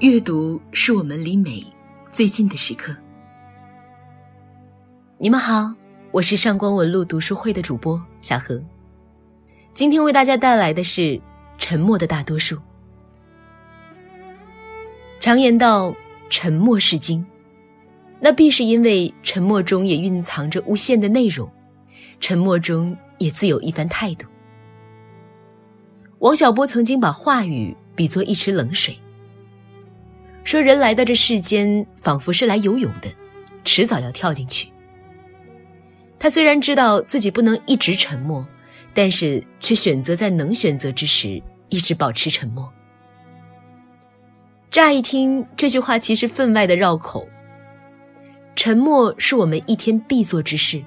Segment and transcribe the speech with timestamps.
[0.00, 1.60] 阅读是我们离美
[2.12, 2.94] 最近的时刻。
[5.18, 5.74] 你们好，
[6.12, 8.62] 我是上官文露读书会的主播小何。
[9.74, 11.00] 今天为大家带来的是
[11.58, 12.54] 《沉默的大多数》。
[15.18, 15.92] 常言道
[16.30, 17.26] ：“沉默是金”，
[18.22, 21.50] 那必是因为沉默中也蕴藏着无限的内容，
[22.20, 24.28] 沉默中也自有一番态度。
[26.20, 28.96] 王小波曾经把话语比作一池冷水。
[30.48, 33.12] 说人来到这世间，仿佛是来游泳的，
[33.64, 34.72] 迟早要跳进去。
[36.18, 38.42] 他虽然知道自己不能一直沉默，
[38.94, 42.66] 但是却选择在能选择之时一直保持沉默。
[44.70, 47.28] 乍一听这句话，其实分外的绕口。
[48.56, 50.82] 沉默是我们一天必做之事，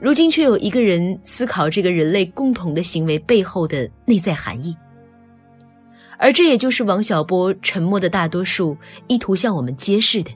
[0.00, 4.76] 如今却有一个人思考这个人类共同的行为背后的内在含义。
[6.22, 8.78] 而这也就是王小波沉默的大多数
[9.08, 10.30] 意图向我们揭示的：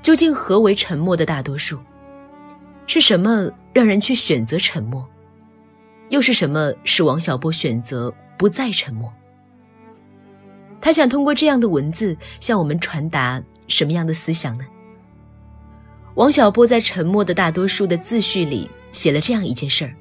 [0.00, 1.78] 究竟何为沉默的大多数？
[2.86, 5.06] 是什么让人去选择沉默？
[6.08, 9.12] 又是什么使王小波选择不再沉默？
[10.80, 14.64] 他想通过这样的文字向我们传达什么样的思想呢？
[16.14, 19.92] 王小波在《沉默的大多数》的自序里写了这样一件事儿，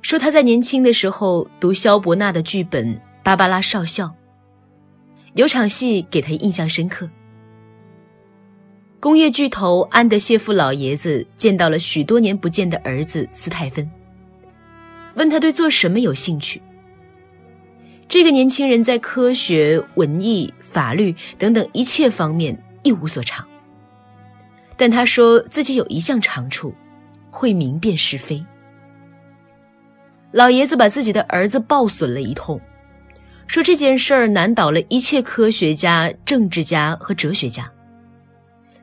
[0.00, 2.96] 说他在年轻的时候读萧伯纳的剧本。
[3.22, 4.14] 芭芭拉少校
[5.34, 7.08] 有场戏给他印象深刻。
[9.00, 13.90] 工业巨头安德谢夫老爷子见到了许多年不见的儿子斯泰芬，
[15.14, 16.60] 问他对做什么有兴趣。
[18.06, 23.46] 这个年轻人在科学、文艺、法律等等一切方面一无所长，
[24.76, 26.74] 但他说自己有一项长处，
[27.30, 28.44] 会明辨是非。
[30.30, 32.60] 老爷子把自己的儿子暴损了一通。
[33.52, 37.70] 说这件事儿难倒了一切科学家、政治家和哲学家。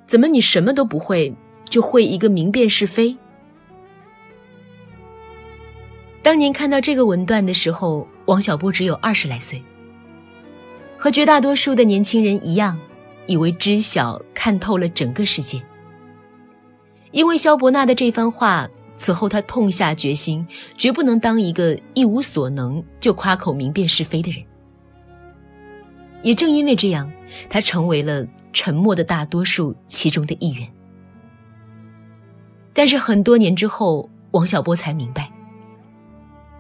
[0.06, 1.34] 怎么你什么都不会，
[1.68, 3.18] 就会一个明辨是非？
[6.22, 9.60] 当年看到这个文段的时候，王小波只有二十来岁，
[11.00, 12.78] 和绝大多数的年轻人一样，
[13.26, 15.60] 以为知晓看透了整个世界。
[17.10, 20.46] 因为萧伯纳的这番话，此后他痛下决心，
[20.78, 24.46] 绝不能当一个一无所能就夸口明辨是非的人。
[26.22, 27.12] 也正因为这样，
[27.50, 30.68] 他成为了沉默的大多数其中的一员。
[32.74, 35.32] 但是很多年之后，王小波才明白，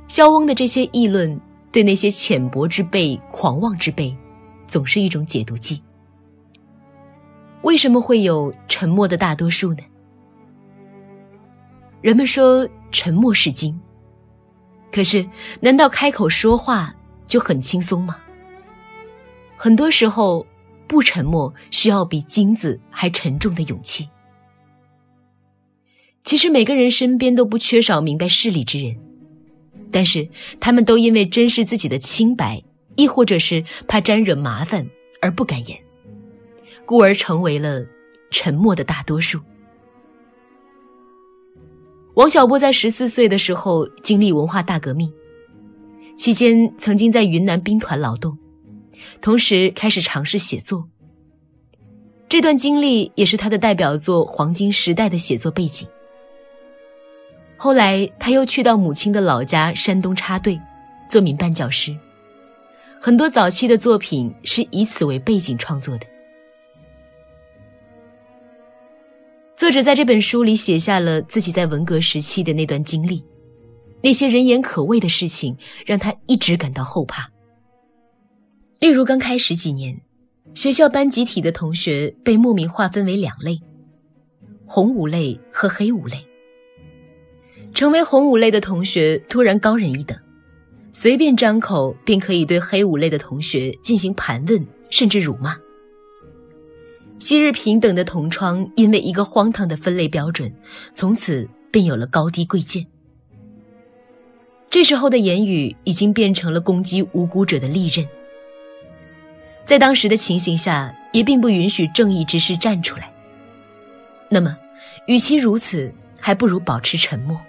[0.07, 1.39] 肖翁的这些议论
[1.71, 4.15] 对那些浅薄之辈、狂妄之辈，
[4.67, 5.81] 总是一种解毒剂。
[7.61, 9.81] 为什么会有沉默的大多数呢？
[12.01, 13.77] 人们说沉默是金，
[14.91, 15.27] 可是
[15.59, 16.95] 难道开口说话
[17.27, 18.17] 就很轻松吗？
[19.61, 20.47] 很多时候，
[20.87, 24.07] 不沉默需要比金子还沉重的勇气。
[26.23, 28.95] 其实每个人身边都不缺少明白事理之人，
[29.91, 30.25] 但是
[30.61, 32.63] 他们都因为珍视自己的清白，
[32.95, 34.87] 亦或者是怕沾惹麻烦
[35.21, 35.77] 而不敢言，
[36.85, 37.85] 故而成为了
[38.31, 39.41] 沉默的大多数。
[42.13, 45.11] 王小波在十四岁的时候经历文化大革命，
[46.17, 48.37] 期间曾经在云南兵团劳动。
[49.21, 50.87] 同时开始尝试写作。
[52.27, 55.87] 这段经历也是他的代表作《黄金时代》的写作背景。
[57.57, 60.59] 后来他又去到母亲的老家山东插队，
[61.09, 61.97] 做民办教师。
[63.01, 66.05] 很多早期的作品是以此为背景创作的。
[69.55, 73.25] 作者在这本书里写下了自己在文革时期的那段经历，
[74.01, 77.29] 那些人言可畏的事情让他一直感到后怕。
[78.79, 79.99] 例如，刚开始几年，
[80.55, 83.59] 学校班集体的同学被莫名划分为两类：
[84.65, 86.25] 红五类和黑五类。
[87.73, 90.17] 成为红五类的同学突然高人一等，
[90.93, 95.57] 随便张口便可以对黑五类的同学进行盘问，甚至辱骂。
[97.19, 100.49] 昔日平等的同窗，因为一个荒唐的分类标准，
[100.93, 102.87] 从此便有了高低贵贱。
[104.69, 108.07] 这时候的言语已经变成了攻击无辜者的利刃。
[109.69, 113.13] 在当时的情形下，也并不允许正义之士站出来。
[114.27, 114.57] 那么，
[115.05, 117.39] 与其如此，还不如保持沉默。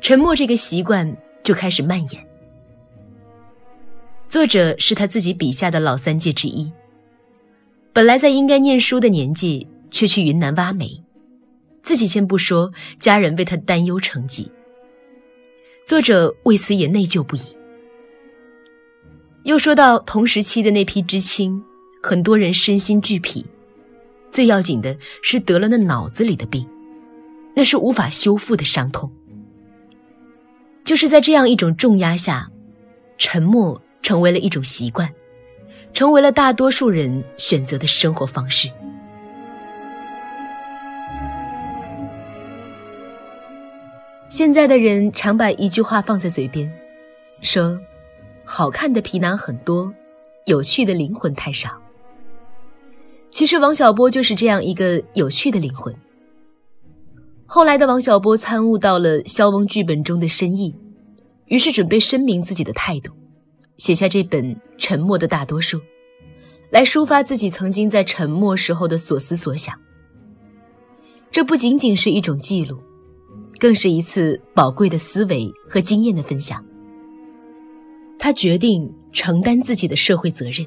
[0.00, 2.26] 沉默这个习惯就开始蔓延。
[4.26, 6.72] 作者是他自己笔下的老三届之一，
[7.92, 11.04] 本来在应该念书的年纪，却去云南挖煤，
[11.84, 14.50] 自己先不说，家人为他担忧成疾。
[15.86, 17.42] 作者为此也内疚不已。
[19.44, 21.62] 又说到同时期的那批知青，
[22.00, 23.44] 很多人身心俱疲，
[24.30, 26.64] 最要紧的是得了那脑子里的病，
[27.54, 29.10] 那是无法修复的伤痛。
[30.84, 32.50] 就是在这样一种重压下，
[33.18, 35.12] 沉默成为了一种习惯，
[35.92, 38.70] 成为了大多数人选择的生活方式。
[44.28, 46.72] 现在的人常把一句话放在嘴边，
[47.42, 47.78] 说
[48.54, 49.90] ：“好看的皮囊很多，
[50.44, 51.70] 有趣的灵魂太少。”
[53.32, 55.94] 其实王小波就是这样一个有趣的灵魂。
[57.46, 60.76] 后来的王小波参悟到了萧翁剧本中的深意，
[61.46, 63.14] 于是准备声明自己的态度，
[63.78, 65.78] 写下这本《沉默的大多数》，
[66.68, 69.74] 来抒发自己曾经在沉默时候的所思所想。
[71.30, 72.78] 这不仅仅是一种记录。
[73.58, 76.62] 更是一次宝贵的思维和经验的分享。
[78.24, 80.64] 他决定承担自己的社会责任，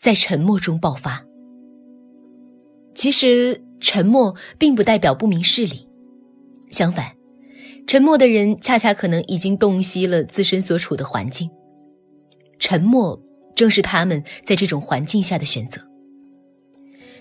[0.00, 1.24] 在沉默中爆发。
[2.92, 5.86] 其实，沉默并不代表不明事理，
[6.70, 7.14] 相反，
[7.86, 11.48] 沉默的人恰恰可能已经洞悉了自身所处的环境。
[12.58, 13.16] 沉默
[13.54, 15.80] 正是他们在这种环境下的选择。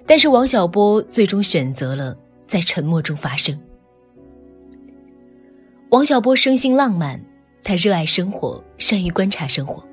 [0.08, 2.18] 但是王小波最终选择了
[2.48, 3.56] 在沉默中发声。
[5.92, 7.22] 王小波生性浪漫，
[7.66, 9.84] 他热爱生活，善于观察生活。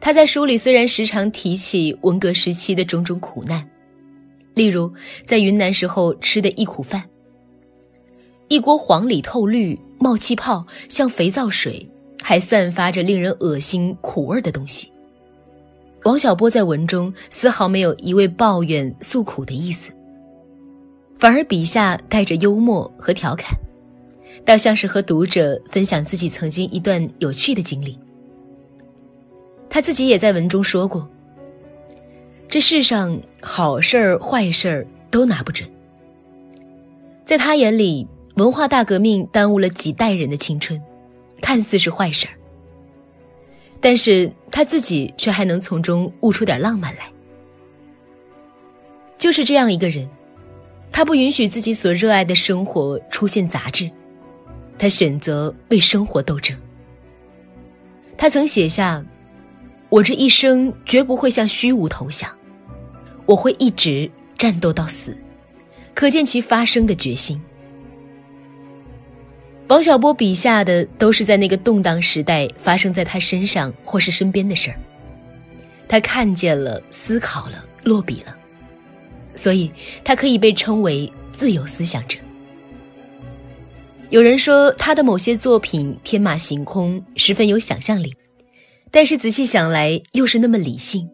[0.00, 3.68] 他在书里虽然时常提起文革时期的种种苦难，
[4.54, 4.92] 例如
[5.24, 7.02] 在云南时候吃的一苦饭，
[8.46, 11.84] 一锅黄里透绿、冒气泡、像肥皂水，
[12.22, 14.92] 还散发着令人恶心苦味的东西。
[16.04, 19.90] 王小波在文中丝毫没有一味抱怨诉苦的意思，
[21.18, 23.58] 反而笔下带着幽默和调侃，
[24.44, 27.98] 倒像是和读者分享自己曾经一段有趣的经历。
[29.70, 31.08] 他自己也在文中说过
[32.48, 35.68] ：“这世上好事儿、坏事儿都拿不准。”
[37.24, 40.78] 在他眼里，文化大革命耽误了几代人的青春，
[41.40, 42.34] 看似是坏事儿。
[43.80, 47.10] 但是他自己却还能从中悟出点浪漫来。
[49.18, 50.08] 就是这样一个人，
[50.90, 53.90] 他不允许自己所热爱的生活出现杂质，
[54.78, 56.56] 他选择为生活斗争。
[58.16, 59.04] 他曾写下
[59.90, 62.30] ：“我这一生绝不会向虚无投降，
[63.26, 65.16] 我会一直战斗到死。”
[65.94, 67.38] 可见其发生的决心。
[69.68, 74.76] 王小波笔下的都是在那个动荡时代发生在他身上或是身边的事儿，
[75.86, 78.34] 他看见了，思考了，落笔了，
[79.34, 79.70] 所以
[80.02, 82.18] 他可以被称为自由思想者。
[84.12, 88.14] 有人说他的某些作品天马行空，十分有想象力，
[88.90, 91.08] 但是仔细想来又是那么理性，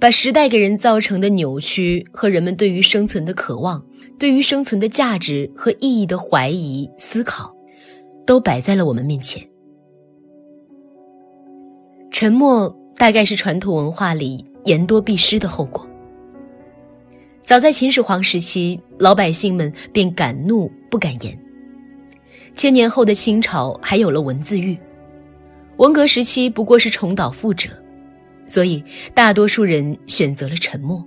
[0.00, 3.84] 把时代给人造成的扭曲和人们对于生存的渴望。
[4.18, 7.54] 对于生存的价值和意义的怀疑、思考，
[8.24, 9.46] 都摆在了我们面前。
[12.10, 15.86] 沉默大概是传统文化里言多必失的后果。
[17.42, 21.38] 早在秦始皇时期，老百姓们便敢怒不敢言。
[22.54, 24.78] 千年后的清朝还有了文字狱，
[25.76, 27.70] 文革时期不过是重蹈覆辙，
[28.46, 28.82] 所以
[29.14, 31.04] 大多数人选择了沉默。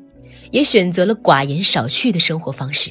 [0.52, 2.90] 也选择了寡言少叙的生活方式。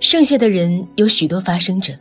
[0.00, 1.92] 剩下的人有许多发声者，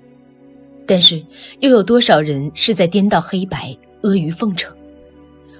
[0.87, 1.23] 但是
[1.59, 4.75] 又有多少人是在颠倒黑白、阿谀奉承，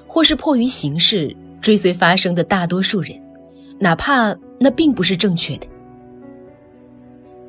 [0.08, 3.12] 或是迫于形势追随发生的大多数人，
[3.80, 5.68] 哪怕那并不是正确的。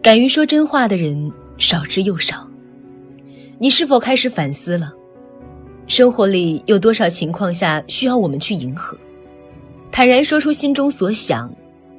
[0.03, 2.49] 敢于说真话的人少之又少。
[3.59, 4.93] 你是否开始反思了？
[5.89, 8.97] 生活里有多少情况下需要我们去迎合？
[9.91, 11.53] 坦然说出心中所想，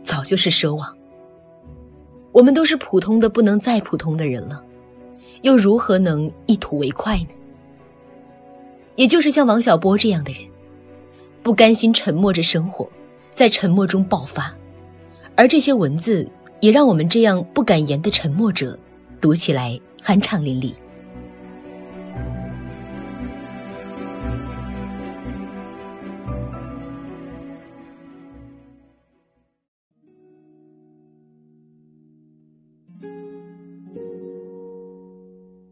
[0.03, 0.95] 早就是奢望。
[2.31, 4.63] 我们都是普通的不能再普通的人了，
[5.41, 7.29] 又如何能一吐为快呢？
[8.95, 10.41] 也就是像王小波这样的人，
[11.41, 12.87] 不甘心沉默着生活，
[13.33, 14.53] 在沉默中爆发，
[15.35, 18.77] 而这些文字也让我们这样不敢言的沉默者，
[19.21, 20.73] 读起来酣畅淋漓。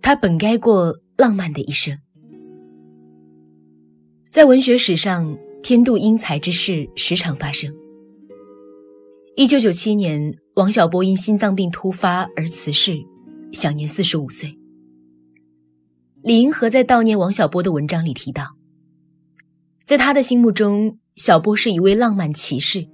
[0.02, 1.98] 他本该过浪漫的一生。
[4.30, 7.76] 在文学史上，天妒英才之事时常发生。
[9.36, 12.98] 一九九七年，王小波因心脏病突发而辞世，
[13.52, 14.58] 享年四十五岁。
[16.24, 18.56] 李银河在悼念王小波的文章里提到，
[19.86, 22.86] 在他的心目中，小波是一位浪漫骑士，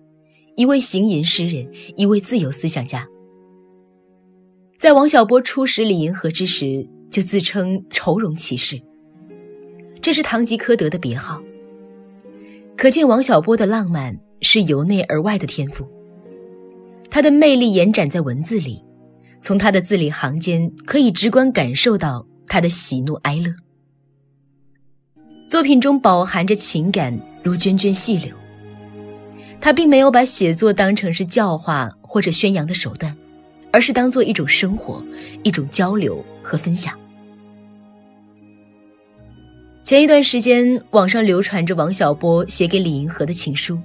[0.56, 3.08] 一位行吟诗人，一位自由思想家。
[4.78, 8.80] 在王小波初识李银河之时，就自称愁容骑士，
[10.02, 11.42] 这是堂吉诃德的别号。
[12.76, 15.88] 可见王小波的浪漫是由内而外的天赋，
[17.10, 18.83] 他的魅力延展在文字里，
[19.44, 22.26] 从他的字里行间可以直观感受到。
[22.46, 23.52] 他的喜怒哀乐，
[25.50, 28.36] 作品中饱含着情感，如涓涓细流。
[29.60, 33.16] 他并没有把写作当成是教化或者宣扬的手段，
[33.72, 35.04] 而是当做一种生活，
[35.42, 36.94] 一种交流和分享。
[39.84, 43.80] 前一段时间，网上流传着王小波写给李银河的情书，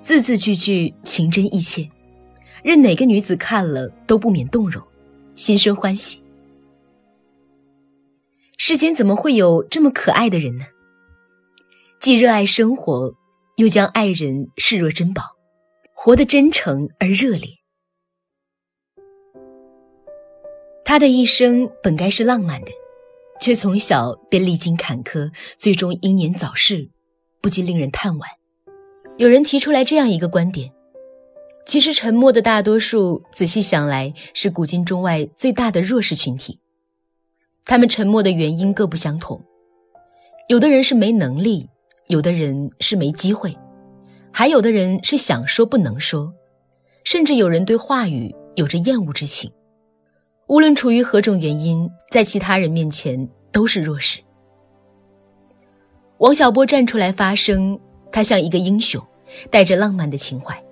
[0.00, 1.88] 字字句句情真意切，
[2.62, 4.82] 任哪个女子看了都不免动容，
[5.34, 6.22] 心生欢喜。
[8.58, 10.64] 世间怎么会有这么可爱的人呢？
[12.00, 13.12] 既热爱生活，
[13.56, 15.22] 又将爱人视若珍宝，
[15.94, 17.48] 活得真诚而热烈。
[20.84, 22.70] 他的一生本该是浪漫的，
[23.40, 26.88] 却从小便历经坎坷，最终英年早逝，
[27.40, 28.26] 不禁令人叹惋。
[29.16, 30.72] 有人提出来这样一个观点：
[31.64, 36.58] 其实沉默的大多数，仔细想来，是古今中外最大的弱势群体。
[37.64, 39.40] 他们沉默的原因各不相同，
[40.48, 41.68] 有的人是没能力，
[42.08, 43.56] 有的人是没机会，
[44.32, 46.34] 还有的人是想说不能说，
[47.04, 49.50] 甚至有人对话语有着厌恶之情。
[50.48, 54.18] 无论出于何种原因，在其他人面前都是弱势。
[56.18, 57.78] 王小波站出来发声，
[58.10, 59.00] 他像一个英雄，
[59.48, 60.62] 带着浪漫的情怀，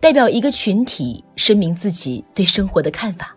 [0.00, 3.36] 代表一个群体声明自己对生活的看法。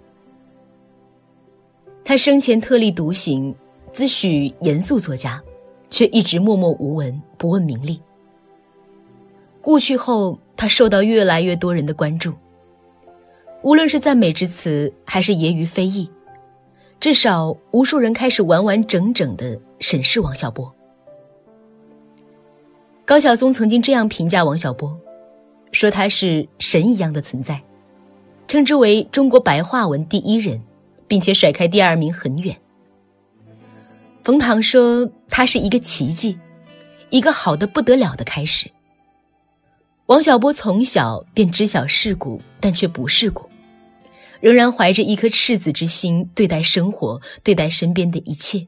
[2.05, 3.53] 他生前特立独行，
[3.91, 5.43] 自诩严肃作家，
[5.89, 8.01] 却一直默默无闻，不问名利。
[9.61, 12.33] 故去后，他受到越来越多人的关注。
[13.61, 16.09] 无论是赞美之词，还是揶揄非议，
[16.99, 20.73] 至少无数人开始完完整整的审视王小波。
[23.05, 24.97] 高晓松曾经这样评价王小波，
[25.73, 27.61] 说他是神一样的存在，
[28.47, 30.61] 称之为中国白话文第一人。
[31.05, 32.57] 并且甩开第二名很远。
[34.23, 36.39] 冯唐说：“他是一个奇迹，
[37.11, 38.67] 一个好的不得了的开始。”
[40.07, 43.47] 王小波从小便知晓世故，但却不世故，
[44.39, 48.65] 仍然怀着一颗赤子之心对待生活，对待身边的一切。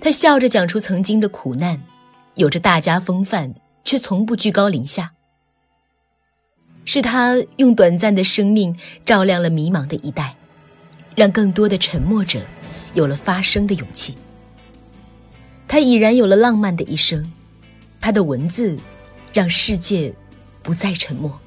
[0.00, 1.82] 他笑着讲出曾经的苦难，
[2.36, 3.54] 有着大家风范，
[3.84, 5.12] 却从不居高临下。
[6.84, 10.34] 是他用短暂的生命照亮了迷茫的一代。
[11.16, 12.40] 让更多的沉默者
[12.92, 14.16] 有了发声的勇气。
[15.68, 17.24] 他已然有了浪漫的一生，
[18.00, 18.76] 他的文字
[19.32, 20.12] 让世界
[20.60, 21.40] 不再沉默。